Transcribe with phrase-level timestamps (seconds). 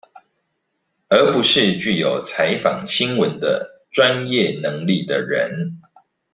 [1.09, 5.79] 而不是具有採訪新聞的專業能力的人